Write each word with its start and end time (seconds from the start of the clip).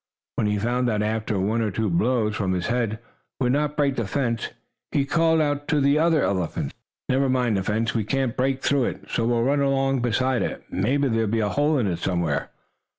When 0.33 0.47
he 0.47 0.57
found 0.57 0.87
that 0.87 1.03
after 1.03 1.37
one 1.37 1.61
or 1.61 1.69
two 1.69 1.87
blows 1.87 2.35
from 2.35 2.53
his 2.53 2.65
head 2.65 2.97
would 3.39 3.51
not 3.51 3.77
break 3.77 3.97
the 3.97 4.07
fence, 4.07 4.49
he 4.91 5.05
called 5.05 5.39
out 5.41 5.67
to 5.67 5.79
the 5.79 5.99
other 5.99 6.23
elephants: 6.23 6.73
"Never 7.07 7.29
mind 7.29 7.55
the 7.55 7.61
fence! 7.61 7.93
We 7.93 8.03
can't 8.03 8.35
break 8.35 8.63
through 8.63 8.85
it, 8.85 9.11
so 9.11 9.27
we'll 9.27 9.43
run 9.43 9.59
along 9.61 10.01
beside 10.01 10.41
it. 10.41 10.63
Maybe 10.71 11.07
there'll 11.07 11.27
be 11.29 11.39
a 11.39 11.49
hole 11.49 11.77
in 11.77 11.85
it 11.85 11.99
somewhere." 11.99 12.49